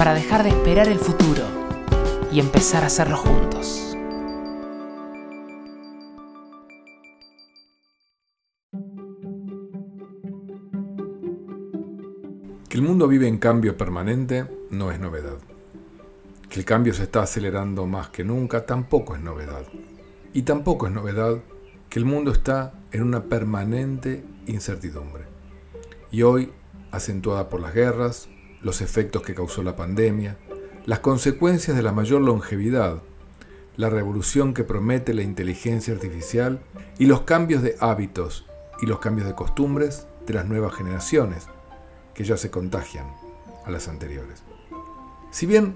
para 0.00 0.14
dejar 0.14 0.44
de 0.44 0.48
esperar 0.48 0.88
el 0.88 0.98
futuro 0.98 1.42
y 2.32 2.40
empezar 2.40 2.84
a 2.84 2.86
hacerlo 2.86 3.18
juntos. 3.18 3.94
Que 12.66 12.78
el 12.78 12.80
mundo 12.80 13.08
vive 13.08 13.28
en 13.28 13.36
cambio 13.36 13.76
permanente 13.76 14.46
no 14.70 14.90
es 14.90 14.98
novedad. 14.98 15.36
Que 16.48 16.60
el 16.60 16.64
cambio 16.64 16.94
se 16.94 17.02
está 17.02 17.20
acelerando 17.20 17.84
más 17.84 18.08
que 18.08 18.24
nunca 18.24 18.64
tampoco 18.64 19.14
es 19.16 19.20
novedad. 19.20 19.66
Y 20.32 20.44
tampoco 20.44 20.86
es 20.86 20.94
novedad 20.94 21.42
que 21.90 21.98
el 21.98 22.06
mundo 22.06 22.32
está 22.32 22.72
en 22.90 23.02
una 23.02 23.24
permanente 23.24 24.24
incertidumbre. 24.46 25.24
Y 26.10 26.22
hoy, 26.22 26.52
acentuada 26.90 27.50
por 27.50 27.60
las 27.60 27.74
guerras, 27.74 28.30
los 28.62 28.80
efectos 28.80 29.22
que 29.22 29.34
causó 29.34 29.62
la 29.62 29.76
pandemia, 29.76 30.36
las 30.86 31.00
consecuencias 31.00 31.76
de 31.76 31.82
la 31.82 31.92
mayor 31.92 32.22
longevidad, 32.22 33.02
la 33.76 33.90
revolución 33.90 34.54
que 34.54 34.64
promete 34.64 35.14
la 35.14 35.22
inteligencia 35.22 35.94
artificial 35.94 36.60
y 36.98 37.06
los 37.06 37.22
cambios 37.22 37.62
de 37.62 37.76
hábitos 37.80 38.46
y 38.82 38.86
los 38.86 38.98
cambios 38.98 39.26
de 39.26 39.34
costumbres 39.34 40.06
de 40.26 40.34
las 40.34 40.46
nuevas 40.46 40.74
generaciones, 40.74 41.46
que 42.14 42.24
ya 42.24 42.36
se 42.36 42.50
contagian 42.50 43.06
a 43.64 43.70
las 43.70 43.88
anteriores. 43.88 44.42
Si 45.30 45.46
bien 45.46 45.74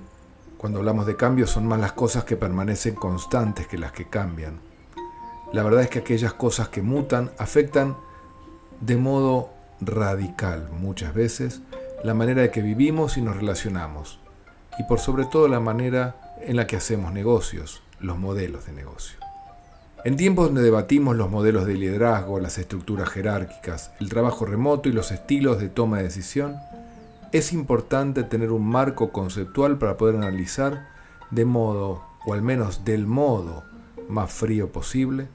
cuando 0.58 0.78
hablamos 0.78 1.06
de 1.06 1.16
cambios 1.16 1.50
son 1.50 1.66
más 1.66 1.80
las 1.80 1.92
cosas 1.92 2.24
que 2.24 2.36
permanecen 2.36 2.94
constantes 2.94 3.66
que 3.66 3.78
las 3.78 3.92
que 3.92 4.08
cambian, 4.08 4.60
la 5.52 5.62
verdad 5.62 5.82
es 5.82 5.90
que 5.90 6.00
aquellas 6.00 6.34
cosas 6.34 6.68
que 6.68 6.82
mutan 6.82 7.30
afectan 7.38 7.96
de 8.80 8.96
modo 8.96 9.50
radical 9.80 10.70
muchas 10.72 11.14
veces 11.14 11.62
la 12.05 12.12
manera 12.12 12.42
de 12.42 12.50
que 12.50 12.60
vivimos 12.60 13.16
y 13.16 13.22
nos 13.22 13.34
relacionamos, 13.34 14.20
y 14.78 14.83
por 14.83 15.00
sobre 15.00 15.24
todo 15.24 15.48
la 15.48 15.58
manera 15.58 16.36
en 16.42 16.56
la 16.56 16.66
que 16.66 16.77
hacemos 16.77 17.14
negocios, 17.14 17.83
los 17.98 18.19
modelos 18.19 18.66
de 18.66 18.72
negocio. 18.72 19.19
En 20.05 20.19
tiempos 20.19 20.44
donde 20.44 20.61
debatimos 20.61 21.16
los 21.16 21.30
modelos 21.30 21.64
de 21.64 21.72
liderazgo, 21.72 22.41
las 22.41 22.58
estructuras 22.58 23.08
jerárquicas, 23.08 23.91
el 24.00 24.11
trabajo 24.11 24.44
remoto 24.44 24.91
y 24.91 24.92
los 24.92 25.12
estilos 25.12 25.58
de 25.58 25.70
toma 25.70 25.96
de 25.96 26.02
decisión, 26.02 26.56
es 27.33 27.55
importante 27.55 28.22
tener 28.22 28.52
un 28.52 28.68
marco 28.68 29.11
conceptual 29.11 29.78
para 29.78 29.96
poder 29.96 30.16
analizar 30.16 30.86
de 31.30 31.46
modo, 31.46 32.05
o 32.27 32.34
al 32.34 32.42
menos 32.42 32.84
del 32.84 33.06
modo 33.06 33.64
más 34.11 34.30
frío 34.30 34.70
posible, 34.70 35.28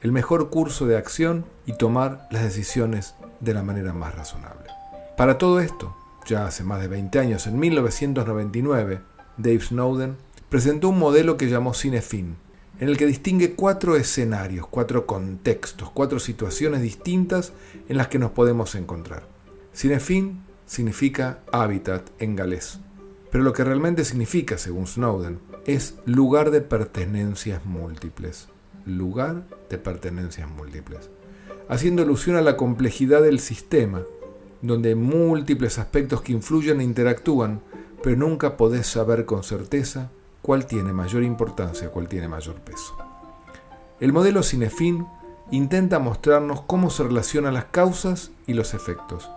el 0.00 0.10
mejor 0.10 0.50
curso 0.50 0.86
de 0.86 0.96
acción 0.96 1.44
y 1.66 1.74
tomar 1.74 2.26
las 2.32 2.42
decisiones 2.42 3.14
de 3.38 3.54
la 3.54 3.62
manera 3.62 3.92
más 3.92 4.12
razonable. 4.16 4.66
Para 5.16 5.38
todo 5.38 5.60
esto, 5.60 5.96
ya 6.26 6.46
hace 6.46 6.64
más 6.64 6.80
de 6.80 6.88
20 6.88 7.18
años, 7.18 7.46
en 7.46 7.58
1999, 7.58 9.00
Dave 9.36 9.60
Snowden 9.60 10.16
presentó 10.48 10.88
un 10.88 10.98
modelo 10.98 11.36
que 11.36 11.48
llamó 11.48 11.74
Cinefin, 11.74 12.36
en 12.80 12.88
el 12.88 12.96
que 12.96 13.06
distingue 13.06 13.54
cuatro 13.54 13.96
escenarios, 13.96 14.66
cuatro 14.66 15.06
contextos, 15.06 15.90
cuatro 15.90 16.18
situaciones 16.18 16.82
distintas 16.82 17.52
en 17.88 17.96
las 17.96 18.08
que 18.08 18.18
nos 18.18 18.32
podemos 18.32 18.74
encontrar. 18.74 19.26
Cinefin 19.74 20.42
significa 20.66 21.40
hábitat 21.52 22.10
en 22.18 22.36
galés, 22.36 22.80
pero 23.30 23.44
lo 23.44 23.52
que 23.52 23.64
realmente 23.64 24.04
significa, 24.04 24.58
según 24.58 24.86
Snowden, 24.86 25.38
es 25.66 25.96
lugar 26.04 26.50
de 26.50 26.60
pertenencias 26.60 27.64
múltiples. 27.64 28.48
Lugar 28.84 29.44
de 29.68 29.78
pertenencias 29.78 30.48
múltiples. 30.48 31.10
Haciendo 31.68 32.02
alusión 32.02 32.36
a 32.36 32.40
la 32.40 32.56
complejidad 32.56 33.22
del 33.22 33.40
sistema 33.40 34.04
donde 34.62 34.94
múltiples 34.94 35.78
aspectos 35.78 36.22
que 36.22 36.32
influyen 36.32 36.80
e 36.80 36.84
interactúan, 36.84 37.60
pero 38.02 38.16
nunca 38.16 38.56
podés 38.56 38.86
saber 38.86 39.24
con 39.24 39.42
certeza 39.42 40.10
cuál 40.42 40.66
tiene 40.66 40.92
mayor 40.92 41.22
importancia, 41.22 41.90
cuál 41.90 42.08
tiene 42.08 42.28
mayor 42.28 42.56
peso. 42.56 42.96
El 44.00 44.12
modelo 44.12 44.42
Cinefin 44.42 45.06
intenta 45.50 45.98
mostrarnos 45.98 46.62
cómo 46.62 46.90
se 46.90 47.04
relacionan 47.04 47.54
las 47.54 47.66
causas 47.66 48.30
y 48.46 48.54
los 48.54 48.74
efectos 48.74 49.30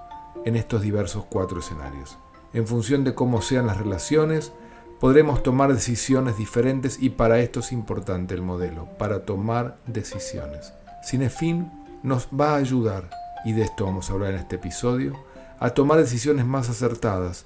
en 0.46 0.56
estos 0.56 0.82
diversos 0.82 1.26
cuatro 1.30 1.60
escenarios. 1.60 2.18
En 2.54 2.68
función 2.68 3.04
de 3.04 3.14
cómo 3.14 3.42
sean 3.42 3.68
las 3.68 3.78
relaciones, 3.78 4.52
podremos 5.00 5.44
tomar 5.44 5.74
decisiones 5.74 6.38
diferentes 6.38 7.02
y 7.02 7.10
para 7.10 7.40
esto 7.40 7.60
es 7.62 7.72
importante 7.72 8.34
el 8.34 8.42
modelo, 8.42 8.88
para 8.98 9.26
tomar 9.26 9.78
decisiones. 9.88 10.74
Cinefin 11.04 11.72
nos 12.04 12.28
va 12.28 12.54
a 12.54 12.58
ayudar 12.58 13.10
y 13.46 13.54
de 13.54 13.64
esto 13.64 13.86
vamos 13.86 14.10
a 14.10 14.14
hablar 14.14 14.32
en 14.32 14.40
este 14.40 14.56
episodio, 14.56 15.14
a 15.60 15.72
tomar 15.72 16.00
decisiones 16.00 16.46
más 16.46 16.70
acertadas, 16.70 17.46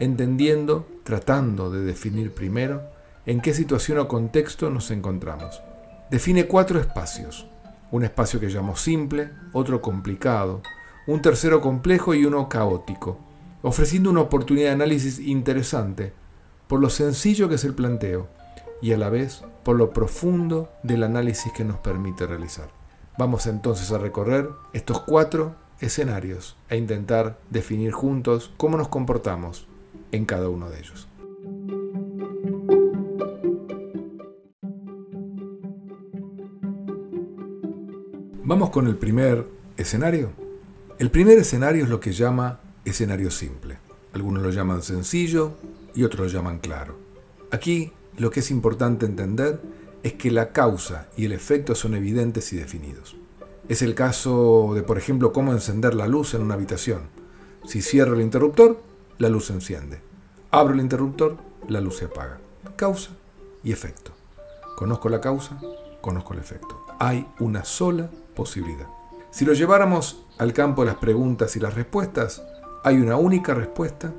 entendiendo, 0.00 0.86
tratando 1.04 1.70
de 1.70 1.80
definir 1.80 2.34
primero 2.34 2.82
en 3.26 3.40
qué 3.40 3.54
situación 3.54 3.98
o 3.98 4.08
contexto 4.08 4.70
nos 4.70 4.90
encontramos. 4.90 5.62
Define 6.10 6.46
cuatro 6.46 6.80
espacios, 6.80 7.46
un 7.90 8.04
espacio 8.04 8.40
que 8.40 8.48
llamo 8.48 8.76
simple, 8.76 9.30
otro 9.52 9.80
complicado, 9.80 10.62
un 11.06 11.22
tercero 11.22 11.60
complejo 11.60 12.14
y 12.14 12.24
uno 12.24 12.48
caótico, 12.48 13.18
ofreciendo 13.62 14.10
una 14.10 14.20
oportunidad 14.20 14.68
de 14.68 14.74
análisis 14.74 15.18
interesante 15.18 16.12
por 16.66 16.80
lo 16.80 16.90
sencillo 16.90 17.48
que 17.48 17.56
es 17.56 17.64
el 17.64 17.74
planteo 17.74 18.28
y 18.80 18.92
a 18.92 18.98
la 18.98 19.10
vez 19.10 19.44
por 19.62 19.76
lo 19.76 19.92
profundo 19.92 20.72
del 20.82 21.02
análisis 21.02 21.52
que 21.52 21.64
nos 21.64 21.78
permite 21.78 22.26
realizar. 22.26 22.81
Vamos 23.18 23.46
entonces 23.46 23.92
a 23.92 23.98
recorrer 23.98 24.48
estos 24.72 25.00
cuatro 25.00 25.54
escenarios 25.80 26.56
e 26.70 26.76
intentar 26.76 27.38
definir 27.50 27.92
juntos 27.92 28.52
cómo 28.56 28.78
nos 28.78 28.88
comportamos 28.88 29.66
en 30.12 30.24
cada 30.24 30.48
uno 30.48 30.70
de 30.70 30.78
ellos. 30.78 31.08
Vamos 38.44 38.70
con 38.70 38.86
el 38.86 38.96
primer 38.96 39.46
escenario. 39.76 40.32
El 40.98 41.10
primer 41.10 41.38
escenario 41.38 41.84
es 41.84 41.90
lo 41.90 42.00
que 42.00 42.12
llama 42.12 42.60
escenario 42.84 43.30
simple. 43.30 43.78
Algunos 44.14 44.42
lo 44.42 44.50
llaman 44.50 44.82
sencillo 44.82 45.52
y 45.94 46.04
otros 46.04 46.32
lo 46.32 46.38
llaman 46.38 46.58
claro. 46.58 46.96
Aquí 47.50 47.92
lo 48.16 48.30
que 48.30 48.40
es 48.40 48.50
importante 48.50 49.04
entender 49.04 49.60
es 50.02 50.14
que 50.14 50.30
la 50.30 50.52
causa 50.52 51.08
y 51.16 51.24
el 51.24 51.32
efecto 51.32 51.74
son 51.74 51.94
evidentes 51.94 52.52
y 52.52 52.56
definidos. 52.56 53.16
Es 53.68 53.82
el 53.82 53.94
caso 53.94 54.72
de, 54.74 54.82
por 54.82 54.98
ejemplo, 54.98 55.32
cómo 55.32 55.52
encender 55.52 55.94
la 55.94 56.08
luz 56.08 56.34
en 56.34 56.42
una 56.42 56.54
habitación. 56.54 57.02
Si 57.64 57.80
cierro 57.80 58.14
el 58.14 58.20
interruptor, 58.20 58.80
la 59.18 59.28
luz 59.28 59.46
se 59.46 59.52
enciende. 59.52 60.00
Abro 60.50 60.74
el 60.74 60.80
interruptor, 60.80 61.36
la 61.68 61.80
luz 61.80 61.98
se 61.98 62.06
apaga. 62.06 62.40
Causa 62.76 63.10
y 63.62 63.70
efecto. 63.70 64.10
Conozco 64.76 65.08
la 65.08 65.20
causa, 65.20 65.60
conozco 66.00 66.34
el 66.34 66.40
efecto. 66.40 66.84
Hay 66.98 67.28
una 67.38 67.64
sola 67.64 68.10
posibilidad. 68.34 68.88
Si 69.30 69.44
lo 69.44 69.52
lleváramos 69.52 70.24
al 70.38 70.52
campo 70.52 70.82
de 70.82 70.88
las 70.88 70.96
preguntas 70.96 71.54
y 71.54 71.60
las 71.60 71.74
respuestas, 71.74 72.42
hay 72.82 72.96
una 72.96 73.16
única 73.16 73.54
respuesta 73.54 74.12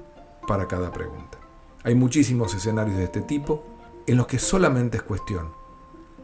para 0.47 0.67
cada 0.67 0.91
pregunta. 0.93 1.37
Hay 1.83 1.95
muchísimos 1.95 2.55
escenarios 2.55 2.97
de 2.97 3.03
este 3.03 3.21
tipo 3.21 3.65
en 4.07 4.17
los 4.17 4.27
que 4.27 4.39
solamente 4.39 4.97
es 4.97 5.03
cuestión 5.03 5.62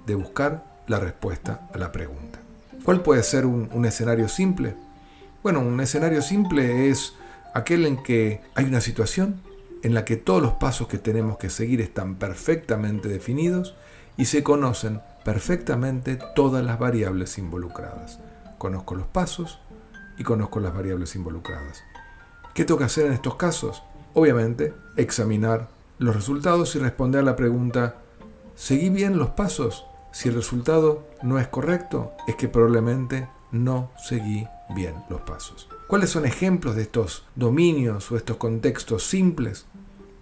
de 0.10 0.16
buscar 0.16 0.66
la 0.88 1.00
respuesta 1.00 1.70
a 1.74 1.78
la 1.78 1.92
pregunta. 1.92 2.40
¿Cuál 2.84 3.02
puede 3.02 3.24
ser 3.24 3.46
un, 3.46 3.86
escenario 3.86 4.28
simple? 4.28 4.76
Bueno, 5.44 5.60
un 5.60 5.80
escenario 5.80 6.22
simple 6.22 6.90
es 6.90 7.14
aquel 7.54 7.86
en 7.86 8.02
que 8.02 8.42
hay 8.56 8.66
una 8.66 8.82
situación 8.82 9.42
en 9.84 9.94
la 9.94 10.04
que 10.06 10.18
todos 10.18 10.42
los 10.42 10.54
pasos 10.54 10.88
que 10.88 10.98
tenemos 10.98 11.38
que 11.38 11.50
seguir 11.50 11.80
están 11.80 12.16
perfectamente 12.16 13.08
definidos 13.08 13.76
y 14.18 14.26
se 14.26 14.44
conocen 14.44 15.02
perfectamente 15.24 16.18
todas 16.36 16.66
las 16.66 16.80
variables 16.80 17.38
involucradas. 17.38 18.20
Conozco 18.58 18.96
los 18.96 19.08
pasos 19.08 19.60
y 20.18 20.24
conozco 20.24 20.60
las 20.60 20.74
variables 20.74 21.16
involucradas. 21.16 21.84
¿Qué 22.54 22.66
tengo 22.66 22.80
que 22.80 22.86
hacer 22.86 23.06
en 23.06 23.14
estos 23.14 23.36
casos? 23.36 23.84
Obviamente, 24.16 24.74
examinar 24.98 25.70
los 26.00 26.16
resultados 26.16 26.76
y 26.76 26.80
responder 26.80 27.22
a 27.22 27.26
la 27.26 27.36
pregunta, 27.36 27.98
¿seguí 28.56 28.90
bien 28.90 29.18
los 29.18 29.30
pasos? 29.30 29.86
Si 30.12 30.28
el 30.30 30.36
resultado 30.36 31.08
no 31.22 31.40
es 31.40 31.48
correcto, 31.48 32.14
es 32.28 32.36
que 32.36 32.48
probablemente 32.48 33.28
no 33.52 33.92
seguí 33.98 34.48
bien 34.76 34.96
los 35.10 35.22
pasos. 35.22 35.70
¿Cuáles 35.88 36.10
son 36.10 36.26
ejemplos 36.26 36.76
de 36.76 36.84
estos 36.84 37.26
dominios 37.36 38.12
o 38.12 38.18
estos 38.18 38.38
contextos 38.38 39.04
simples? 39.04 39.66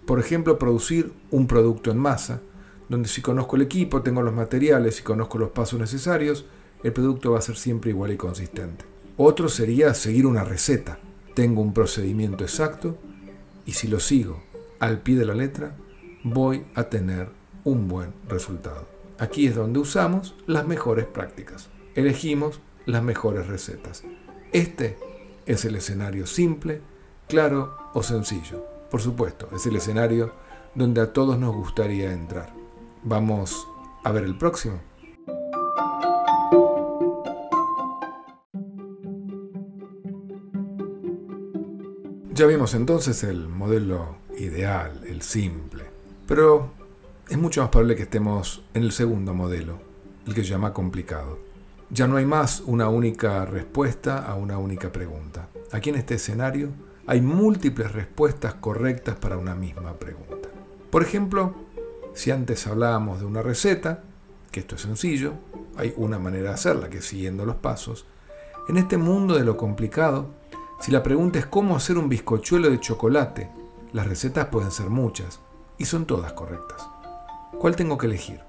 Por 0.06 0.20
ejemplo, 0.20 0.58
producir 0.58 1.12
un 1.30 1.46
producto 1.46 1.90
en 1.90 1.98
masa, 1.98 2.40
donde 2.88 3.08
si 3.08 3.20
conozco 3.20 3.56
el 3.56 3.62
equipo, 3.62 4.02
tengo 4.02 4.22
los 4.22 4.32
materiales 4.32 5.00
y 5.00 5.02
conozco 5.02 5.38
los 5.38 5.50
pasos 5.50 5.78
necesarios, 5.78 6.46
el 6.82 6.92
producto 6.92 7.32
va 7.32 7.38
a 7.38 7.42
ser 7.42 7.56
siempre 7.56 7.90
igual 7.90 8.12
y 8.12 8.16
consistente. 8.16 8.84
Otro 9.16 9.48
sería 9.48 9.94
seguir 9.94 10.26
una 10.26 10.44
receta. 10.44 10.98
Tengo 11.34 11.60
un 11.60 11.74
procedimiento 11.74 12.44
exacto 12.44 12.96
y 13.66 13.72
si 13.72 13.88
lo 13.88 14.00
sigo 14.00 14.42
al 14.80 15.00
pie 15.00 15.16
de 15.16 15.26
la 15.26 15.34
letra, 15.34 15.76
voy 16.22 16.64
a 16.74 16.84
tener 16.84 17.28
un 17.64 17.88
buen 17.88 18.12
resultado. 18.28 18.97
Aquí 19.18 19.48
es 19.48 19.56
donde 19.56 19.80
usamos 19.80 20.36
las 20.46 20.66
mejores 20.66 21.04
prácticas. 21.04 21.70
Elegimos 21.96 22.60
las 22.86 23.02
mejores 23.02 23.48
recetas. 23.48 24.04
Este 24.52 24.96
es 25.44 25.64
el 25.64 25.74
escenario 25.74 26.24
simple, 26.24 26.80
claro 27.26 27.76
o 27.94 28.04
sencillo. 28.04 28.64
Por 28.90 29.00
supuesto, 29.00 29.48
es 29.54 29.66
el 29.66 29.74
escenario 29.74 30.32
donde 30.76 31.00
a 31.00 31.12
todos 31.12 31.36
nos 31.36 31.52
gustaría 31.52 32.12
entrar. 32.12 32.54
Vamos 33.02 33.66
a 34.04 34.12
ver 34.12 34.22
el 34.22 34.38
próximo. 34.38 34.80
Ya 42.32 42.46
vimos 42.46 42.72
entonces 42.74 43.24
el 43.24 43.48
modelo 43.48 44.18
ideal, 44.38 45.02
el 45.08 45.22
simple. 45.22 45.86
Pero 46.28 46.77
es 47.28 47.36
mucho 47.36 47.60
más 47.60 47.70
probable 47.70 47.94
que 47.94 48.04
estemos 48.04 48.64
en 48.72 48.84
el 48.84 48.92
segundo 48.92 49.34
modelo, 49.34 49.78
el 50.26 50.34
que 50.34 50.42
se 50.42 50.50
llama 50.50 50.72
complicado. 50.72 51.38
Ya 51.90 52.06
no 52.06 52.16
hay 52.16 52.24
más 52.24 52.60
una 52.60 52.88
única 52.88 53.44
respuesta 53.44 54.26
a 54.26 54.34
una 54.34 54.58
única 54.58 54.90
pregunta. 54.90 55.48
Aquí 55.72 55.90
en 55.90 55.96
este 55.96 56.14
escenario 56.14 56.70
hay 57.06 57.20
múltiples 57.20 57.92
respuestas 57.92 58.54
correctas 58.54 59.16
para 59.16 59.36
una 59.36 59.54
misma 59.54 59.94
pregunta. 59.94 60.48
Por 60.90 61.02
ejemplo, 61.02 61.54
si 62.14 62.30
antes 62.30 62.66
hablábamos 62.66 63.20
de 63.20 63.26
una 63.26 63.42
receta, 63.42 64.04
que 64.50 64.60
esto 64.60 64.76
es 64.76 64.82
sencillo, 64.82 65.34
hay 65.76 65.92
una 65.96 66.18
manera 66.18 66.48
de 66.48 66.54
hacerla, 66.54 66.88
que 66.88 66.98
es 66.98 67.06
siguiendo 67.06 67.44
los 67.44 67.56
pasos, 67.56 68.06
en 68.68 68.78
este 68.78 68.96
mundo 68.96 69.36
de 69.36 69.44
lo 69.44 69.56
complicado, 69.56 70.30
si 70.80 70.92
la 70.92 71.02
pregunta 71.02 71.38
es 71.38 71.46
cómo 71.46 71.76
hacer 71.76 71.98
un 71.98 72.08
bizcochuelo 72.08 72.70
de 72.70 72.80
chocolate, 72.80 73.50
las 73.92 74.06
recetas 74.06 74.46
pueden 74.46 74.70
ser 74.70 74.90
muchas 74.90 75.40
y 75.78 75.84
son 75.84 76.06
todas 76.06 76.32
correctas. 76.32 76.88
¿Cuál 77.56 77.76
tengo 77.76 77.98
que 77.98 78.06
elegir? 78.06 78.40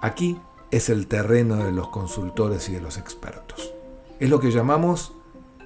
Aquí 0.00 0.38
es 0.70 0.88
el 0.88 1.06
terreno 1.08 1.56
de 1.56 1.72
los 1.72 1.88
consultores 1.88 2.68
y 2.68 2.72
de 2.72 2.80
los 2.80 2.96
expertos. 2.96 3.74
Es 4.20 4.30
lo 4.30 4.40
que 4.40 4.52
llamamos 4.52 5.12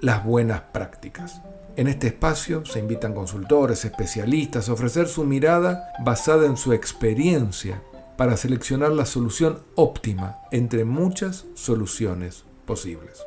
las 0.01 0.25
buenas 0.25 0.63
prácticas. 0.73 1.43
En 1.77 1.87
este 1.87 2.09
espacio 2.09 2.65
se 2.65 2.81
invitan 2.81 3.15
consultores, 3.15 3.85
especialistas 3.85 4.69
a 4.69 4.73
ofrecer 4.73 5.07
su 5.07 5.25
mirada 5.25 5.93
basada 6.05 6.47
en 6.47 6.57
su 6.57 6.73
experiencia 6.73 7.83
para 8.17 8.37
seleccionar 8.37 8.91
la 8.91 9.07
solución 9.07 9.61
óptima 9.77 10.39
entre 10.51 10.85
muchas 10.85 11.45
soluciones 11.55 12.45
posibles. 12.67 13.23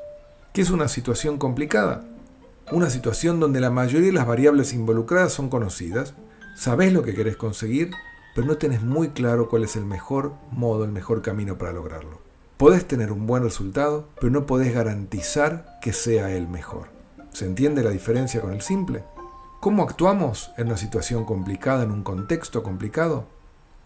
¿Qué 0.54 0.62
es 0.62 0.70
una 0.70 0.90
situación 0.90 1.38
complicada? 1.38 2.04
Una 2.72 2.90
situación 2.90 3.40
donde 3.40 3.62
la 3.62 3.70
mayoría 3.70 4.08
de 4.08 4.14
las 4.14 4.28
variables 4.28 4.74
involucradas 4.74 5.32
son 5.32 5.50
conocidas, 5.50 6.14
sabes 6.58 6.92
lo 6.92 7.04
que 7.04 7.16
querés 7.16 7.38
conseguir, 7.38 7.92
pero 8.34 8.48
no 8.48 8.58
tenés 8.58 8.82
muy 8.82 9.10
claro 9.10 9.50
cuál 9.50 9.64
es 9.64 9.76
el 9.76 9.86
mejor 9.86 10.34
modo, 10.52 10.84
el 10.84 10.92
mejor 10.92 11.22
camino 11.22 11.58
para 11.58 11.74
lograrlo. 11.74 12.20
Podés 12.58 12.88
tener 12.88 13.12
un 13.12 13.26
buen 13.26 13.44
resultado, 13.44 14.08
pero 14.20 14.32
no 14.32 14.46
podés 14.46 14.74
garantizar 14.74 15.80
que 15.82 15.94
sea 15.94 16.32
el 16.32 16.48
mejor. 16.48 16.90
¿Se 17.32 17.46
entiende 17.46 17.84
la 17.84 17.90
diferencia 17.90 18.42
con 18.42 18.54
el 18.54 18.62
simple? 18.62 19.04
¿Cómo 19.60 19.84
actuamos 19.84 20.52
en 20.58 20.68
una 20.68 20.78
situación 20.78 21.26
complicada, 21.26 21.84
en 21.84 21.92
un 21.92 22.04
contexto 22.04 22.62
complicado? 22.64 23.26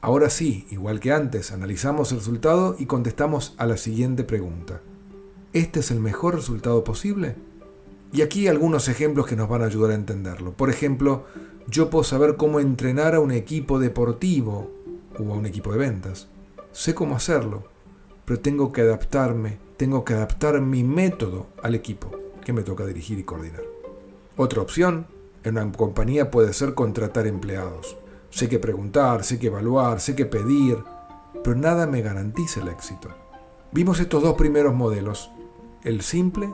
Ahora 0.02 0.30
sí, 0.30 0.68
igual 0.72 1.00
que 1.00 1.12
antes, 1.12 1.52
analizamos 1.52 2.12
el 2.12 2.20
resultado 2.20 2.76
y 2.78 2.86
contestamos 2.86 3.56
a 3.58 3.66
la 3.66 3.78
siguiente 3.78 4.24
pregunta. 4.24 4.82
¿Este 5.54 5.80
es 5.80 5.90
el 5.90 6.00
mejor 6.00 6.36
resultado 6.36 6.84
posible? 6.84 7.36
Y 8.14 8.22
aquí 8.22 8.48
algunos 8.48 8.88
ejemplos 8.88 9.28
que 9.28 9.36
nos 9.36 9.50
van 9.50 9.62
a 9.62 9.66
ayudar 9.66 9.92
a 9.92 9.96
entenderlo. 9.96 10.54
Por 10.54 10.70
ejemplo, 10.70 11.26
yo 11.68 11.90
puedo 11.90 12.04
saber 12.04 12.36
cómo 12.38 12.60
entrenar 12.60 13.16
a 13.16 13.20
un 13.20 13.32
equipo 13.32 13.80
deportivo 13.80 14.72
o 15.18 15.34
a 15.34 15.36
un 15.36 15.46
equipo 15.46 15.72
de 15.72 15.80
ventas. 15.80 16.28
Sé 16.72 16.94
cómo 16.94 17.16
hacerlo, 17.16 17.66
pero 18.26 18.40
tengo 18.40 18.72
que 18.72 18.82
adaptarme, 18.82 19.58
tengo 19.78 20.06
que 20.06 20.14
adaptar 20.14 20.62
mi 20.62 20.84
método 20.84 21.48
al 21.64 21.76
equipo 21.76 22.12
que 22.44 22.54
me 22.54 22.64
toca 22.64 22.86
dirigir 22.86 23.20
y 23.20 23.24
coordinar. 23.24 23.64
Otra 24.38 24.62
opción 24.62 25.08
en 25.44 25.58
una 25.58 25.72
compañía 25.72 26.32
puede 26.32 26.54
ser 26.54 26.74
contratar 26.74 27.28
empleados. 27.28 27.98
Sé 28.30 28.50
que 28.50 28.60
preguntar, 28.60 29.24
sé 29.24 29.40
que 29.40 29.48
evaluar, 29.48 30.02
sé 30.02 30.16
que 30.16 30.26
pedir, 30.26 30.78
pero 31.44 31.56
nada 31.56 31.88
me 31.88 32.02
garantiza 32.02 32.62
el 32.62 32.68
éxito. 32.68 33.10
Vimos 33.72 34.00
estos 34.00 34.22
dos 34.22 34.36
primeros 34.36 34.74
modelos, 34.74 35.32
el 35.84 36.02
simple 36.02 36.50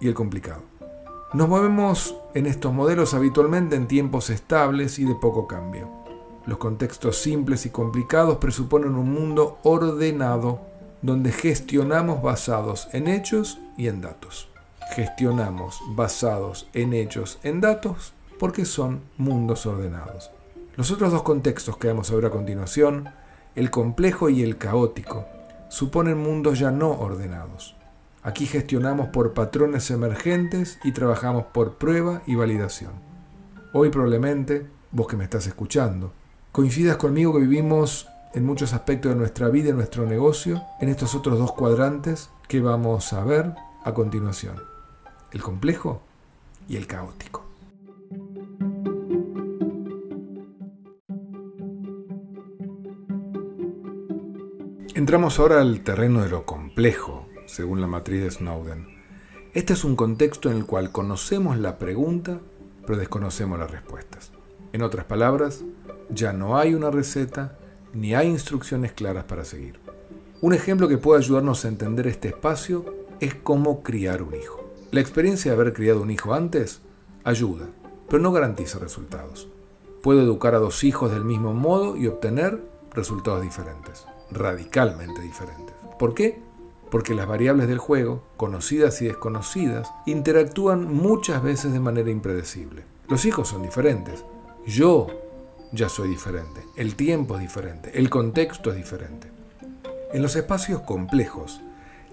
y 0.00 0.08
el 0.08 0.14
complicado. 0.14 0.62
Nos 1.32 1.48
movemos 1.48 2.16
en 2.34 2.46
estos 2.46 2.72
modelos 2.72 3.14
habitualmente 3.14 3.76
en 3.76 3.88
tiempos 3.88 4.30
estables 4.30 4.98
y 4.98 5.04
de 5.04 5.14
poco 5.14 5.46
cambio. 5.46 5.90
Los 6.46 6.58
contextos 6.58 7.16
simples 7.18 7.66
y 7.66 7.70
complicados 7.70 8.38
presuponen 8.38 8.94
un 8.94 9.12
mundo 9.12 9.58
ordenado 9.64 10.60
donde 11.02 11.32
gestionamos 11.32 12.22
basados 12.22 12.88
en 12.92 13.08
hechos 13.08 13.58
y 13.76 13.88
en 13.88 14.00
datos 14.00 14.48
gestionamos 14.90 15.80
basados 15.88 16.68
en 16.72 16.94
hechos, 16.94 17.38
en 17.42 17.60
datos, 17.60 18.12
porque 18.38 18.64
son 18.64 19.02
mundos 19.16 19.66
ordenados. 19.66 20.30
Los 20.76 20.90
otros 20.90 21.12
dos 21.12 21.22
contextos 21.22 21.76
que 21.76 21.88
vamos 21.88 22.10
a 22.10 22.14
ver 22.14 22.26
a 22.26 22.30
continuación, 22.30 23.08
el 23.54 23.70
complejo 23.70 24.28
y 24.28 24.42
el 24.42 24.58
caótico, 24.58 25.26
suponen 25.68 26.18
mundos 26.18 26.58
ya 26.58 26.70
no 26.70 26.90
ordenados. 26.90 27.76
Aquí 28.26 28.46
gestionamos 28.46 29.10
por 29.10 29.34
patrones 29.34 29.88
emergentes 29.92 30.80
y 30.82 30.90
trabajamos 30.90 31.44
por 31.44 31.76
prueba 31.76 32.22
y 32.26 32.34
validación. 32.34 32.90
Hoy 33.72 33.88
probablemente, 33.90 34.66
vos 34.90 35.06
que 35.06 35.16
me 35.16 35.22
estás 35.22 35.46
escuchando, 35.46 36.12
coincidas 36.50 36.96
conmigo 36.96 37.32
que 37.34 37.38
vivimos 37.38 38.08
en 38.34 38.44
muchos 38.44 38.72
aspectos 38.72 39.12
de 39.12 39.16
nuestra 39.16 39.48
vida 39.48 39.68
y 39.68 39.74
nuestro 39.74 40.06
negocio 40.06 40.60
en 40.80 40.88
estos 40.88 41.14
otros 41.14 41.38
dos 41.38 41.52
cuadrantes 41.52 42.28
que 42.48 42.60
vamos 42.60 43.12
a 43.12 43.22
ver 43.22 43.54
a 43.84 43.94
continuación 43.94 44.60
el 45.30 45.40
complejo 45.40 46.02
y 46.66 46.74
el 46.74 46.88
caótico. 46.88 47.44
Entramos 54.96 55.38
ahora 55.38 55.60
al 55.60 55.82
terreno 55.82 56.24
de 56.24 56.30
lo 56.30 56.44
complejo, 56.44 57.25
según 57.46 57.80
la 57.80 57.86
matriz 57.86 58.22
de 58.22 58.30
Snowden. 58.30 58.86
Este 59.54 59.72
es 59.72 59.84
un 59.84 59.96
contexto 59.96 60.50
en 60.50 60.58
el 60.58 60.66
cual 60.66 60.92
conocemos 60.92 61.58
la 61.58 61.78
pregunta, 61.78 62.40
pero 62.86 62.98
desconocemos 62.98 63.58
las 63.58 63.70
respuestas. 63.70 64.32
En 64.72 64.82
otras 64.82 65.06
palabras, 65.06 65.64
ya 66.10 66.32
no 66.32 66.58
hay 66.58 66.74
una 66.74 66.90
receta 66.90 67.58
ni 67.94 68.14
hay 68.14 68.28
instrucciones 68.28 68.92
claras 68.92 69.24
para 69.24 69.44
seguir. 69.44 69.80
Un 70.42 70.52
ejemplo 70.52 70.88
que 70.88 70.98
puede 70.98 71.20
ayudarnos 71.20 71.64
a 71.64 71.68
entender 71.68 72.06
este 72.06 72.28
espacio 72.28 72.84
es 73.20 73.34
cómo 73.34 73.82
criar 73.82 74.22
un 74.22 74.34
hijo. 74.34 74.74
La 74.90 75.00
experiencia 75.00 75.50
de 75.50 75.56
haber 75.58 75.72
criado 75.72 76.02
un 76.02 76.10
hijo 76.10 76.34
antes 76.34 76.82
ayuda, 77.24 77.66
pero 78.08 78.22
no 78.22 78.32
garantiza 78.32 78.78
resultados. 78.78 79.48
Puedo 80.02 80.20
educar 80.20 80.54
a 80.54 80.58
dos 80.58 80.84
hijos 80.84 81.10
del 81.10 81.24
mismo 81.24 81.54
modo 81.54 81.96
y 81.96 82.06
obtener 82.06 82.62
resultados 82.92 83.42
diferentes, 83.42 84.06
radicalmente 84.30 85.20
diferentes. 85.22 85.74
¿Por 85.98 86.14
qué? 86.14 86.40
Porque 86.90 87.14
las 87.14 87.26
variables 87.26 87.68
del 87.68 87.78
juego, 87.78 88.22
conocidas 88.36 89.02
y 89.02 89.06
desconocidas, 89.06 89.90
interactúan 90.06 90.92
muchas 90.92 91.42
veces 91.42 91.72
de 91.72 91.80
manera 91.80 92.10
impredecible. 92.10 92.84
Los 93.08 93.24
hijos 93.24 93.48
son 93.48 93.62
diferentes. 93.62 94.24
Yo 94.66 95.08
ya 95.72 95.88
soy 95.88 96.08
diferente. 96.08 96.62
El 96.76 96.94
tiempo 96.94 97.36
es 97.36 97.40
diferente. 97.40 97.90
El 97.94 98.10
contexto 98.10 98.70
es 98.70 98.76
diferente. 98.76 99.28
En 100.12 100.22
los 100.22 100.36
espacios 100.36 100.82
complejos, 100.82 101.60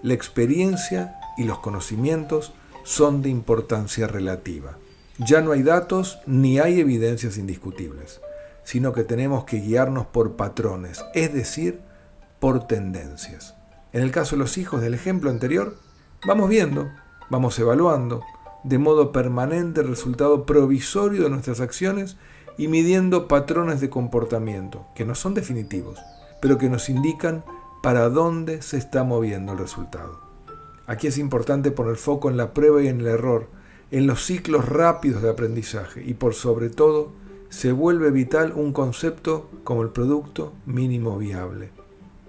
la 0.02 0.14
experiencia 0.14 1.18
y 1.36 1.44
los 1.44 1.60
conocimientos 1.60 2.52
son 2.82 3.22
de 3.22 3.30
importancia 3.30 4.06
relativa. 4.06 4.76
Ya 5.18 5.40
no 5.40 5.52
hay 5.52 5.62
datos 5.62 6.18
ni 6.26 6.58
hay 6.58 6.80
evidencias 6.80 7.38
indiscutibles, 7.38 8.20
sino 8.64 8.92
que 8.92 9.04
tenemos 9.04 9.44
que 9.44 9.60
guiarnos 9.60 10.06
por 10.06 10.36
patrones, 10.36 11.04
es 11.14 11.32
decir, 11.32 11.80
por 12.40 12.66
tendencias. 12.66 13.54
En 13.94 14.02
el 14.02 14.10
caso 14.10 14.34
de 14.34 14.40
los 14.40 14.58
hijos 14.58 14.80
del 14.80 14.92
ejemplo 14.92 15.30
anterior, 15.30 15.76
vamos 16.26 16.48
viendo, 16.48 16.90
vamos 17.30 17.56
evaluando 17.60 18.24
de 18.64 18.76
modo 18.76 19.12
permanente 19.12 19.82
el 19.82 19.86
resultado 19.86 20.46
provisorio 20.46 21.22
de 21.22 21.30
nuestras 21.30 21.60
acciones 21.60 22.16
y 22.58 22.66
midiendo 22.66 23.28
patrones 23.28 23.80
de 23.80 23.90
comportamiento, 23.90 24.84
que 24.96 25.04
no 25.04 25.14
son 25.14 25.34
definitivos, 25.34 26.00
pero 26.42 26.58
que 26.58 26.68
nos 26.68 26.88
indican 26.88 27.44
para 27.84 28.08
dónde 28.08 28.62
se 28.62 28.78
está 28.78 29.04
moviendo 29.04 29.52
el 29.52 29.58
resultado. 29.58 30.18
Aquí 30.88 31.06
es 31.06 31.16
importante 31.16 31.70
poner 31.70 31.94
foco 31.94 32.28
en 32.28 32.36
la 32.36 32.52
prueba 32.52 32.82
y 32.82 32.88
en 32.88 32.98
el 32.98 33.06
error, 33.06 33.46
en 33.92 34.08
los 34.08 34.24
ciclos 34.24 34.68
rápidos 34.68 35.22
de 35.22 35.30
aprendizaje 35.30 36.02
y 36.02 36.14
por 36.14 36.34
sobre 36.34 36.68
todo 36.68 37.12
se 37.48 37.70
vuelve 37.70 38.10
vital 38.10 38.54
un 38.56 38.72
concepto 38.72 39.48
como 39.62 39.82
el 39.82 39.90
producto 39.90 40.52
mínimo 40.66 41.16
viable. 41.16 41.83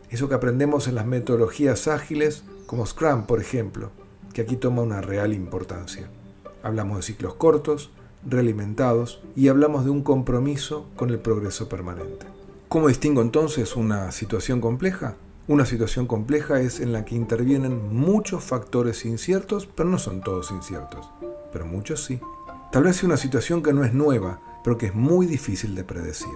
Eso 0.09 0.29
que 0.29 0.35
aprendemos 0.35 0.88
en 0.88 0.95
las 0.95 1.05
metodologías 1.05 1.88
ágiles 1.88 2.43
como 2.65 2.85
Scrum, 2.85 3.25
por 3.25 3.41
ejemplo, 3.41 3.91
que 4.33 4.41
aquí 4.41 4.55
toma 4.55 4.81
una 4.81 5.01
real 5.01 5.33
importancia. 5.33 6.09
Hablamos 6.63 6.97
de 6.97 7.03
ciclos 7.03 7.35
cortos, 7.35 7.91
realimentados 8.25 9.21
y 9.35 9.47
hablamos 9.47 9.85
de 9.85 9.91
un 9.91 10.01
compromiso 10.01 10.88
con 10.95 11.09
el 11.09 11.19
progreso 11.19 11.69
permanente. 11.69 12.25
¿Cómo 12.67 12.88
distingo 12.88 13.21
entonces 13.21 13.75
una 13.75 14.12
situación 14.12 14.62
compleja? 14.62 15.15
Una 15.47 15.65
situación 15.65 16.07
compleja 16.07 16.59
es 16.59 16.79
en 16.79 16.91
la 16.91 17.05
que 17.05 17.15
intervienen 17.15 17.93
muchos 17.95 18.43
factores 18.43 19.05
inciertos, 19.05 19.67
pero 19.67 19.88
no 19.88 20.00
son 20.00 20.21
todos 20.21 20.50
inciertos, 20.50 21.07
pero 21.53 21.67
muchos 21.67 22.03
sí. 22.03 22.19
Tal 22.71 22.83
vez 22.83 23.03
una 23.03 23.17
situación 23.17 23.62
que 23.62 23.71
no 23.71 23.83
es 23.83 23.93
nueva, 23.93 24.41
pero 24.63 24.77
que 24.77 24.88
es 24.88 24.95
muy 24.95 25.27
difícil 25.27 25.75
de 25.75 25.83
predecir. 25.83 26.33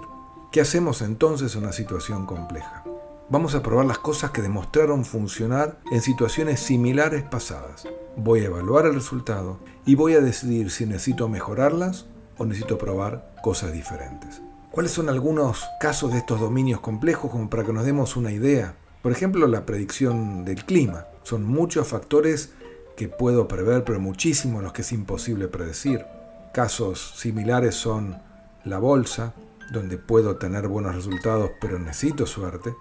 ¿Qué 0.51 0.61
hacemos 0.61 1.01
entonces 1.01 1.55
en 1.55 1.63
una 1.63 1.73
situación 1.73 2.27
compleja? 2.27 2.83
Vamos 3.31 3.53
a 3.53 3.61
probar 3.61 3.85
las 3.85 3.99
cosas 3.99 4.31
que 4.31 4.41
demostraron 4.41 5.05
funcionar 5.05 5.79
en 5.91 6.01
situaciones 6.01 6.61
similares 6.61 7.21
pasadas. 7.21 7.87
Voy 8.17 8.39
a 8.39 8.45
evaluar 8.45 8.87
el 8.87 8.95
resultado 8.95 9.59
y 9.85 9.93
voy 9.93 10.15
a 10.15 10.19
decidir 10.19 10.71
si 10.71 10.87
necesito 10.87 11.29
mejorarlas 11.29 12.07
o 12.39 12.45
necesito 12.45 12.79
probar 12.79 13.35
cosas 13.43 13.71
diferentes. 13.71 14.41
¿Cuáles 14.71 14.93
son 14.93 15.09
algunos 15.09 15.63
casos 15.79 16.11
de 16.11 16.17
estos 16.17 16.39
dominios 16.39 16.79
complejos 16.79 17.29
como 17.29 17.51
para 17.51 17.63
que 17.63 17.71
nos 17.71 17.85
demos 17.85 18.15
una 18.15 18.31
idea? 18.31 18.73
Por 19.03 19.11
ejemplo, 19.11 19.45
la 19.45 19.63
predicción 19.63 20.43
del 20.43 20.65
clima. 20.65 21.05
Son 21.21 21.43
muchos 21.43 21.87
factores 21.87 22.53
que 22.97 23.09
puedo 23.09 23.47
prever, 23.47 23.83
pero 23.83 23.99
muchísimos 23.99 24.63
los 24.63 24.73
que 24.73 24.81
es 24.81 24.91
imposible 24.91 25.47
predecir. 25.47 26.03
Casos 26.51 27.13
similares 27.15 27.75
son 27.75 28.23
la 28.65 28.79
bolsa, 28.79 29.35
donde 29.71 29.99
puedo 29.99 30.37
tener 30.37 30.67
buenos 30.67 30.95
resultados, 30.95 31.51
pero 31.61 31.77
necesito 31.77 32.25
suerte 32.25 32.73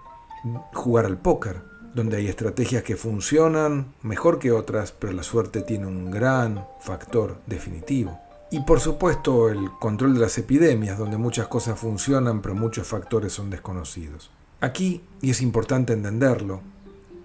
jugar 0.73 1.05
al 1.05 1.17
póker, 1.17 1.61
donde 1.93 2.17
hay 2.17 2.27
estrategias 2.27 2.83
que 2.83 2.95
funcionan 2.95 3.93
mejor 4.01 4.39
que 4.39 4.51
otras, 4.51 4.91
pero 4.91 5.13
la 5.13 5.23
suerte 5.23 5.61
tiene 5.61 5.87
un 5.87 6.11
gran 6.11 6.65
factor 6.79 7.39
definitivo. 7.47 8.19
Y 8.51 8.61
por 8.61 8.79
supuesto 8.79 9.49
el 9.49 9.69
control 9.79 10.15
de 10.15 10.21
las 10.21 10.37
epidemias, 10.37 10.97
donde 10.97 11.17
muchas 11.17 11.47
cosas 11.47 11.79
funcionan, 11.79 12.41
pero 12.41 12.55
muchos 12.55 12.87
factores 12.87 13.33
son 13.33 13.49
desconocidos. 13.49 14.31
Aquí, 14.61 15.03
y 15.21 15.29
es 15.29 15.41
importante 15.41 15.93
entenderlo, 15.93 16.61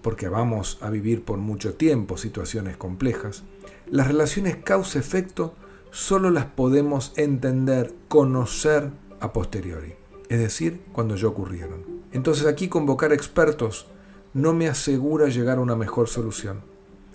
porque 0.01 0.29
vamos 0.29 0.77
a 0.81 0.89
vivir 0.91 1.25
por 1.25 1.39
mucho 1.39 1.73
tiempo 1.73 2.17
situaciones 2.17 2.77
complejas, 2.77 3.43
las 3.89 4.07
relaciones 4.07 4.57
causa-efecto 4.57 5.55
solo 5.89 6.29
las 6.29 6.45
podemos 6.45 7.13
entender, 7.15 7.93
conocer 8.07 8.91
a 9.19 9.33
posteriori, 9.33 9.95
es 10.29 10.39
decir, 10.39 10.81
cuando 10.91 11.15
ya 11.15 11.27
ocurrieron. 11.27 11.83
Entonces 12.11 12.45
aquí 12.45 12.67
convocar 12.67 13.13
expertos 13.13 13.87
no 14.33 14.53
me 14.53 14.67
asegura 14.67 15.27
llegar 15.27 15.57
a 15.57 15.61
una 15.61 15.75
mejor 15.75 16.07
solución. 16.07 16.61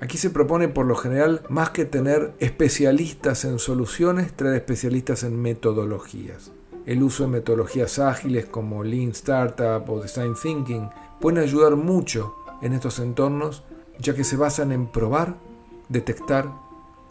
Aquí 0.00 0.16
se 0.16 0.30
propone 0.30 0.68
por 0.68 0.86
lo 0.86 0.96
general, 0.96 1.42
más 1.50 1.70
que 1.70 1.84
tener 1.84 2.32
especialistas 2.38 3.44
en 3.44 3.58
soluciones, 3.58 4.32
traer 4.34 4.56
especialistas 4.56 5.24
en 5.24 5.40
metodologías. 5.40 6.52
El 6.86 7.02
uso 7.02 7.24
de 7.24 7.30
metodologías 7.30 7.98
ágiles 7.98 8.46
como 8.46 8.82
Lean 8.82 9.10
Startup 9.10 9.84
o 9.88 10.00
Design 10.00 10.34
Thinking 10.34 10.88
pueden 11.20 11.42
ayudar 11.42 11.76
mucho 11.76 12.34
en 12.62 12.72
estos 12.72 12.98
entornos, 12.98 13.62
ya 13.98 14.14
que 14.14 14.24
se 14.24 14.36
basan 14.36 14.72
en 14.72 14.86
probar, 14.86 15.36
detectar, 15.90 16.50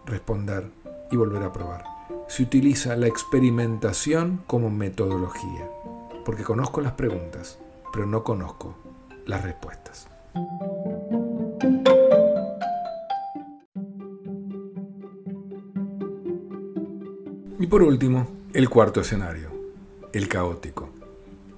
responder 0.08 0.72
y 1.12 1.18
volver 1.18 1.44
a 1.44 1.53
probar. 1.53 1.84
Se 2.27 2.41
utiliza 2.41 2.96
la 2.96 3.08
experimentación 3.08 4.41
como 4.48 4.72
metodología, 4.72 5.70
porque 6.26 6.44
conozco 6.44 6.82
las 6.82 6.94
preguntas, 6.94 7.60
pero 7.92 8.06
no 8.06 8.24
conozco 8.24 8.76
las 9.26 9.44
respuestas. 9.44 10.08
Y 17.60 17.68
por 17.68 17.84
último, 17.84 18.28
el 18.54 18.70
cuarto 18.70 19.02
escenario, 19.02 19.50
el 20.14 20.28
caótico. 20.28 20.90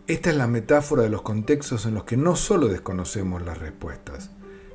Esta 0.07 0.31
es 0.31 0.35
la 0.35 0.47
metáfora 0.47 1.03
de 1.03 1.09
los 1.09 1.21
contextos 1.21 1.85
en 1.85 1.93
los 1.93 2.03
que 2.05 2.17
no 2.17 2.35
solo 2.35 2.67
desconocemos 2.67 3.43
las 3.43 3.59
respuestas, 3.59 4.31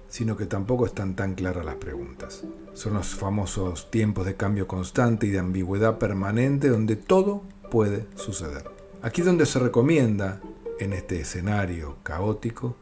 sino 0.08 0.36
que 0.36 0.46
tampoco 0.46 0.86
están 0.86 1.16
tan 1.16 1.34
claras 1.34 1.64
las 1.64 1.74
preguntas. 1.74 2.44
Son 2.74 2.94
los 2.94 3.14
famosos 3.14 3.90
tiempos 3.90 4.24
de 4.24 4.36
cambio 4.36 4.66
constante 4.66 5.26
y 5.26 5.30
de 5.30 5.40
ambigüedad 5.40 5.98
permanente 5.98 6.68
donde 6.68 6.96
todo 6.96 7.42
puede 7.70 8.06
suceder. 8.14 8.75
Aquí 9.06 9.20
es 9.20 9.26
donde 9.28 9.46
se 9.46 9.60
recomienda 9.60 10.40
en 10.80 10.92
este 10.92 11.20
escenario 11.20 11.98
caótico, 12.02 12.74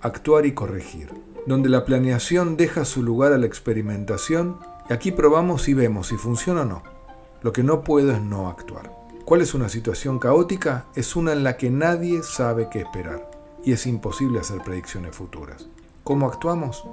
actuar 0.00 0.46
y 0.46 0.54
corregir, 0.54 1.10
donde 1.48 1.68
la 1.68 1.84
planeación 1.84 2.56
deja 2.56 2.84
su 2.84 3.02
lugar 3.02 3.32
a 3.32 3.38
la 3.38 3.46
experimentación 3.46 4.60
y 4.88 4.92
aquí 4.92 5.10
probamos 5.10 5.68
y 5.68 5.74
vemos 5.74 6.06
si 6.06 6.16
funciona 6.16 6.60
o 6.60 6.64
no. 6.64 6.84
Lo 7.42 7.52
que 7.52 7.64
no 7.64 7.82
puedo 7.82 8.12
es 8.12 8.22
no 8.22 8.48
actuar. 8.48 8.92
¿Cuál 9.24 9.40
es 9.40 9.52
una 9.52 9.68
situación 9.68 10.20
caótica? 10.20 10.86
Es 10.94 11.16
una 11.16 11.32
en 11.32 11.42
la 11.42 11.56
que 11.56 11.70
nadie 11.70 12.22
sabe 12.22 12.68
qué 12.70 12.82
esperar 12.82 13.28
y 13.64 13.72
es 13.72 13.84
imposible 13.88 14.38
hacer 14.38 14.62
predicciones 14.62 15.16
futuras. 15.16 15.66
¿Cómo 16.04 16.28
actuamos? 16.28 16.84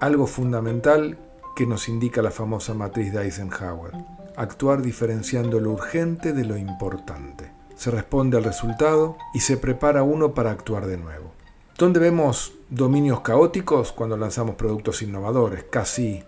Algo 0.00 0.26
fundamental 0.26 1.18
que 1.54 1.66
nos 1.66 1.86
indica 1.86 2.22
la 2.22 2.30
famosa 2.30 2.72
matriz 2.72 3.12
de 3.12 3.24
Eisenhower. 3.24 3.92
Actuar 4.36 4.80
diferenciando 4.80 5.60
lo 5.60 5.72
urgente 5.72 6.32
de 6.32 6.46
lo 6.46 6.56
importante 6.56 7.51
se 7.82 7.90
responde 7.90 8.36
al 8.36 8.44
resultado 8.44 9.16
y 9.34 9.40
se 9.40 9.56
prepara 9.56 10.04
uno 10.04 10.34
para 10.34 10.52
actuar 10.52 10.86
de 10.86 10.98
nuevo. 10.98 11.32
¿Dónde 11.76 11.98
vemos 11.98 12.52
dominios 12.70 13.22
caóticos 13.22 13.90
cuando 13.90 14.16
lanzamos 14.16 14.54
productos 14.54 15.02
innovadores? 15.02 15.64
Casi, 15.64 16.22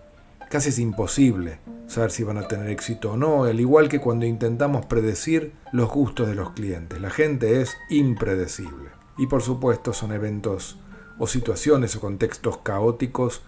casi 0.49 0.67
es 0.67 0.79
imposible 0.79 1.59
saber 1.87 2.11
si 2.11 2.25
van 2.25 2.39
a 2.39 2.49
tener 2.49 2.69
éxito 2.69 3.13
o 3.13 3.17
no, 3.17 3.45
al 3.45 3.57
igual 3.57 3.87
que 3.87 4.01
cuando 4.01 4.25
intentamos 4.25 4.85
predecir 4.87 5.53
los 5.71 5.89
gustos 5.89 6.27
de 6.27 6.35
los 6.35 6.49
clientes. 6.49 6.99
La 6.99 7.09
gente 7.09 7.61
es 7.61 7.77
impredecible. 7.89 8.89
Y 9.17 9.27
por 9.27 9.41
supuesto 9.41 9.93
son 9.93 10.11
eventos 10.11 10.77
o 11.19 11.25
situaciones 11.25 11.95
o 11.95 12.01
contextos 12.01 12.57
caóticos 12.57 13.43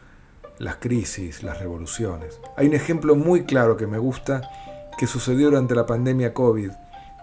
las 0.59 0.77
crisis, 0.77 1.43
las 1.43 1.59
revoluciones. 1.59 2.39
Hay 2.55 2.67
un 2.67 2.73
ejemplo 2.73 3.17
muy 3.17 3.43
claro 3.43 3.75
que 3.75 3.85
me 3.85 3.97
gusta 3.97 4.49
que 4.97 5.07
sucedió 5.07 5.47
durante 5.47 5.75
la 5.75 5.85
pandemia 5.85 6.33
COVID 6.33 6.71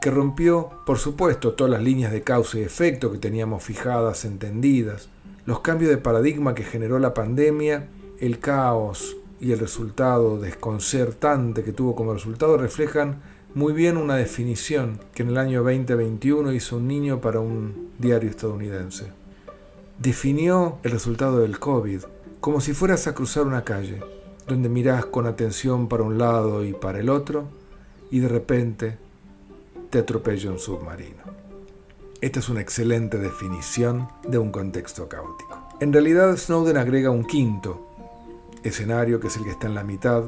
que 0.01 0.11
rompió, 0.11 0.71
por 0.85 0.99
supuesto, 0.99 1.53
todas 1.53 1.71
las 1.71 1.83
líneas 1.83 2.13
de 2.13 2.23
causa 2.23 2.59
y 2.59 2.63
efecto 2.63 3.11
que 3.11 3.19
teníamos 3.19 3.63
fijadas, 3.63 4.25
entendidas, 4.25 5.09
los 5.47 5.61
cambios 5.61 5.91
de 5.91 5.99
paradigma 5.99 6.55
que 6.55 6.65
generó 6.65 6.99
la 6.99 7.15
pandemia, 7.15 7.89
el 8.21 8.39
caos 8.39 9.17
y 9.41 9.53
el 9.53 9.59
resultado 9.59 10.39
desconcertante 10.39 11.65
que 11.65 11.73
tuvo 11.73 11.95
como 11.95 12.15
resultado 12.15 12.57
reflejan 12.57 13.21
muy 13.55 13.73
bien 13.73 13.97
una 13.97 14.17
definición 14.17 14.99
que 15.15 15.23
en 15.23 15.29
el 15.29 15.39
año 15.39 15.63
2021 15.63 16.53
hizo 16.53 16.77
un 16.77 16.89
niño 16.89 17.21
para 17.21 17.41
un 17.41 17.91
diario 17.99 18.31
estadounidense. 18.31 19.13
Definió 19.99 20.79
el 20.83 20.91
resultado 20.91 21.41
del 21.41 21.59
COVID 21.59 22.03
como 22.41 22.61
si 22.61 22.75
fueras 22.75 23.07
a 23.07 23.15
cruzar 23.15 23.47
una 23.47 23.65
calle, 23.65 24.01
donde 24.47 24.69
mirás 24.69 25.07
con 25.07 25.27
atención 25.27 25.89
para 25.89 26.03
un 26.03 26.19
lado 26.19 26.65
y 26.65 26.75
para 26.75 27.01
el 27.01 27.09
otro, 27.09 27.49
y 28.11 28.19
de 28.19 28.29
repente 28.29 28.99
te 29.95 30.01
atropella 30.01 30.51
un 30.51 30.59
submarino. 30.59 31.23
Esta 32.21 32.41
es 32.41 32.49
una 32.49 32.61
excelente 32.61 33.17
definición 33.17 34.09
de 34.27 34.39
un 34.39 34.51
contexto 34.51 35.09
caótico. 35.09 35.69
En 35.79 35.93
realidad 35.93 36.37
Snowden 36.37 36.79
agrega 36.79 37.11
un 37.11 37.25
quinto 37.25 37.87
escenario, 38.65 39.21
que 39.21 39.29
es 39.29 39.37
el 39.37 39.45
que 39.45 39.51
está 39.51 39.69
en 39.69 39.77
la 39.77 39.85
mitad, 39.85 40.25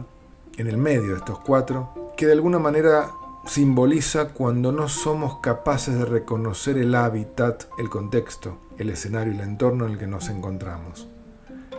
en 0.57 0.69
el 0.69 0.77
medio 0.77 1.09
de 1.09 1.17
estos 1.17 1.41
cuatro, 1.41 2.13
que 2.17 2.27
de 2.27 2.35
alguna 2.35 2.61
manera 2.61 3.11
simboliza 3.45 4.29
cuando 4.29 4.71
no 4.71 4.89
somos 4.89 5.41
capaces 5.41 5.99
de 5.99 6.05
reconocer 6.05 6.79
el 6.79 6.95
hábitat, 6.95 7.65
el 7.77 7.91
contexto, 7.91 8.59
el 8.79 8.91
escenario 8.91 9.33
y 9.33 9.37
el 9.37 9.43
entorno 9.43 9.87
en 9.87 9.95
el 9.95 9.99
que 9.99 10.07
nos 10.07 10.29
encontramos. 10.29 11.09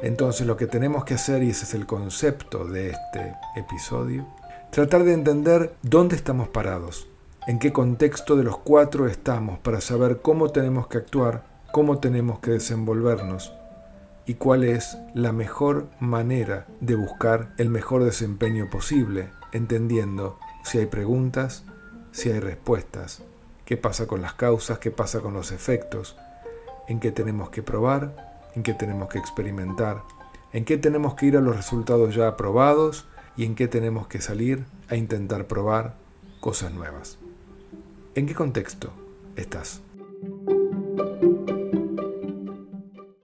Entonces 0.02 0.46
lo 0.46 0.58
que 0.58 0.68
tenemos 0.68 1.06
que 1.06 1.14
hacer, 1.14 1.42
y 1.42 1.52
ese 1.52 1.64
es 1.64 1.74
el 1.74 1.86
concepto 1.86 2.66
de 2.66 2.90
este 2.90 3.34
episodio, 3.56 4.28
tratar 4.72 5.06
de 5.06 5.14
entender 5.14 5.74
dónde 5.84 6.18
estamos 6.18 6.50
parados, 6.50 7.08
en 7.48 7.60
qué 7.60 7.72
contexto 7.72 8.36
de 8.36 8.44
los 8.44 8.58
cuatro 8.58 9.08
estamos 9.08 9.58
para 9.60 9.80
saber 9.80 10.22
cómo 10.22 10.52
tenemos 10.52 10.88
que 10.88 10.98
actuar, 10.98 11.46
cómo 11.72 12.00
tenemos 12.00 12.40
que 12.40 12.52
desenvolvernos 12.52 13.54
y 14.26 14.34
cuál 14.34 14.66
es 14.66 14.98
la 15.14 15.32
mejor 15.32 15.88
manera 16.02 16.68
de 16.82 16.96
buscar 16.96 17.54
el 17.58 17.70
mejor 17.70 18.04
desempeño 18.04 18.70
posible, 18.70 19.30
entendiendo 19.54 20.38
si 20.66 20.80
hay 20.80 20.88
preguntas, 20.88 21.64
si 22.12 22.30
hay 22.30 22.42
respuestas, 22.42 23.24
qué 23.64 23.78
pasa 23.78 24.08
con 24.08 24.22
las 24.22 24.34
causas, 24.34 24.80
qué 24.80 24.92
pasa 24.92 25.22
con 25.22 25.34
los 25.34 25.54
efectos, 25.54 26.18
en 26.90 27.00
qué 27.00 27.14
tenemos 27.14 27.50
que 27.50 27.64
probar, 27.64 28.42
en 28.56 28.64
qué 28.64 28.74
tenemos 28.74 29.08
que 29.08 29.20
experimentar, 29.20 30.04
en 30.52 30.66
qué 30.66 30.78
tenemos 30.78 31.14
que 31.14 31.28
ir 31.28 31.38
a 31.38 31.42
los 31.42 31.56
resultados 31.56 32.14
ya 32.14 32.28
aprobados 32.28 33.06
y 33.38 33.46
en 33.46 33.56
qué 33.56 33.70
tenemos 33.70 34.08
que 34.08 34.20
salir 34.20 34.66
a 34.90 34.98
intentar 34.98 35.48
probar 35.48 35.96
cosas 36.42 36.74
nuevas. 36.74 37.18
¿En 38.18 38.26
qué 38.26 38.34
contexto 38.34 38.92
estás? 39.36 39.80